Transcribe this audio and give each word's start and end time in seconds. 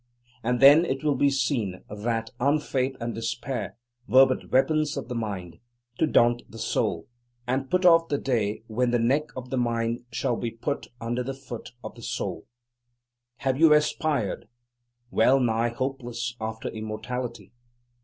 And 0.43 0.59
then 0.59 0.83
it 0.83 1.03
will 1.03 1.13
be 1.13 1.29
seen 1.29 1.83
that 1.87 2.31
unfaith 2.39 2.97
and 2.99 3.13
despair 3.13 3.77
were 4.07 4.25
but 4.25 4.49
weapons 4.49 4.97
of 4.97 5.09
the 5.09 5.13
"mind," 5.13 5.59
to 5.99 6.07
daunt 6.07 6.41
the 6.49 6.57
Soul, 6.57 7.07
and 7.45 7.69
put 7.69 7.85
off 7.85 8.07
the 8.07 8.17
day 8.17 8.63
when 8.65 8.89
the 8.89 8.97
neck 8.97 9.25
of 9.35 9.51
the 9.51 9.59
"mind" 9.59 10.03
shall 10.11 10.37
be 10.37 10.49
put 10.49 10.87
under 10.99 11.21
the 11.21 11.35
foot 11.35 11.73
of 11.83 11.93
the 11.93 12.01
Soul. 12.01 12.47
Have 13.45 13.59
you 13.59 13.73
aspired, 13.73 14.47
well 15.11 15.39
nigh 15.39 15.69
hopeless, 15.69 16.35
after 16.41 16.69
immortality? 16.69 17.53